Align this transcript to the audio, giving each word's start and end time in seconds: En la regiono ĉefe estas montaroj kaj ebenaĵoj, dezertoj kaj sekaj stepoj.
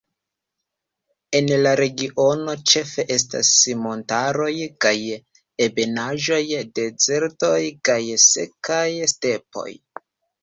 En 1.39 1.49
la 1.65 1.73
regiono 1.79 2.53
ĉefe 2.71 3.03
estas 3.15 3.51
montaroj 3.81 4.49
kaj 4.85 4.93
ebenaĵoj, 5.65 6.41
dezertoj 6.79 7.55
kaj 7.91 7.99
sekaj 8.29 8.89
stepoj. 9.13 9.69